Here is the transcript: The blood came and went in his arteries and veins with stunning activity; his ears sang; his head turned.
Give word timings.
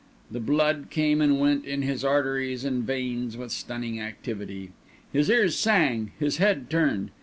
The 0.31 0.39
blood 0.39 0.87
came 0.89 1.21
and 1.21 1.39
went 1.39 1.63
in 1.63 1.83
his 1.83 2.03
arteries 2.03 2.63
and 2.65 2.83
veins 2.83 3.37
with 3.37 3.51
stunning 3.51 3.99
activity; 4.01 4.71
his 5.13 5.29
ears 5.29 5.55
sang; 5.59 6.11
his 6.17 6.37
head 6.37 6.71
turned. 6.71 7.11